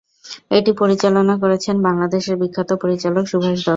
[0.57, 3.67] এটি পরিচালনা করেছেন বাংলাদেশের বিখ্যাত পরিচালক সুভাষ দত্ত।